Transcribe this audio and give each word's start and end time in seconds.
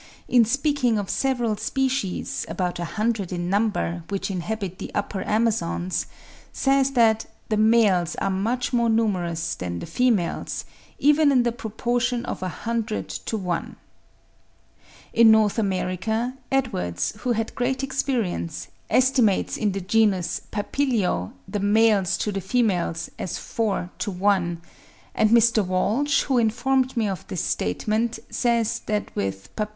in 0.27 0.43
speaking 0.43 0.97
of 0.97 1.11
several 1.11 1.55
species, 1.55 2.43
about 2.49 2.79
a 2.79 2.83
hundred 2.97 3.31
in 3.31 3.51
number, 3.51 4.03
which 4.09 4.31
inhabit 4.31 4.79
the 4.79 4.89
upper 4.95 5.21
Amazons, 5.27 6.07
says 6.51 6.93
that 6.93 7.27
the 7.49 7.55
males 7.57 8.15
are 8.15 8.31
much 8.31 8.73
more 8.73 8.89
numerous 8.89 9.53
than 9.53 9.77
the 9.77 9.85
females, 9.85 10.65
even 10.97 11.31
in 11.31 11.43
the 11.43 11.51
proportion 11.51 12.25
of 12.25 12.41
a 12.41 12.49
hundred 12.49 13.09
to 13.09 13.37
one. 13.37 13.75
In 15.13 15.29
North 15.29 15.59
America, 15.59 16.33
Edwards, 16.51 17.13
who 17.19 17.33
had 17.33 17.53
great 17.53 17.83
experience, 17.83 18.69
estimates 18.89 19.55
in 19.55 19.71
the 19.71 19.81
genus 19.81 20.41
Papilio 20.51 21.31
the 21.47 21.59
males 21.59 22.17
to 22.17 22.31
the 22.31 22.41
females 22.41 23.11
as 23.19 23.37
four 23.37 23.91
to 23.99 24.09
one; 24.09 24.63
and 25.13 25.29
Mr. 25.29 25.63
Walsh, 25.63 26.23
who 26.23 26.39
informed 26.39 26.97
me 26.97 27.07
of 27.07 27.27
this 27.27 27.43
statement, 27.43 28.17
says 28.31 28.79
that 28.87 29.15
with 29.15 29.55
P. 29.55 29.65